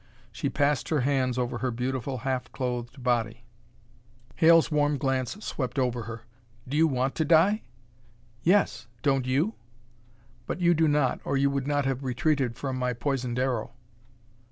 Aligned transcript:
She 0.31 0.49
passed 0.49 0.89
her 0.89 1.01
hands 1.01 1.37
over 1.37 1.59
her 1.59 1.69
beautiful, 1.69 2.17
half 2.17 2.51
clothed 2.51 3.03
body. 3.03 3.43
Hale's 4.37 4.71
warm 4.71 4.97
glance 4.97 5.37
swept 5.45 5.77
over 5.77 6.01
her. 6.05 6.23
"Do 6.67 6.75
you 6.75 6.87
want 6.87 7.13
to 7.17 7.23
die?" 7.23 7.61
"Yes; 8.41 8.87
don't 9.03 9.27
you? 9.27 9.53
But 10.47 10.59
you 10.59 10.73
do 10.73 10.87
not, 10.87 11.19
or 11.23 11.37
you 11.37 11.51
would 11.51 11.67
not 11.67 11.85
have 11.85 12.03
retreated 12.03 12.55
from 12.55 12.77
my 12.77 12.93
poisoned 12.93 13.37
arrow." 13.37 13.73